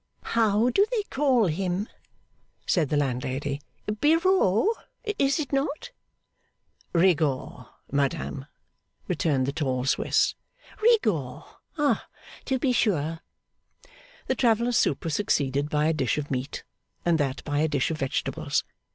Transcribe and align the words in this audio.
'How 0.23 0.69
do 0.71 0.83
they 0.91 1.03
call 1.11 1.45
him?' 1.45 1.87
said 2.65 2.89
the 2.89 2.97
landlady. 2.97 3.61
'Biraud, 3.85 4.69
is 5.19 5.37
it 5.39 5.53
not?' 5.53 5.91
'Rigaud, 6.91 7.67
madame,' 7.91 8.47
returned 9.07 9.45
the 9.45 9.51
tall 9.51 9.85
Swiss. 9.85 10.33
'Rigaud! 10.81 11.43
To 11.77 12.57
be 12.59 12.71
sure.' 12.71 13.19
The 14.25 14.33
traveller's 14.33 14.75
soup 14.77 15.03
was 15.03 15.13
succeeded 15.13 15.69
by 15.69 15.85
a 15.85 15.93
dish 15.93 16.17
of 16.17 16.31
meat, 16.31 16.63
and 17.05 17.19
that 17.19 17.43
by 17.43 17.59
a 17.59 17.67
dish 17.67 17.91
of 17.91 17.99
vegetables. 17.99 18.63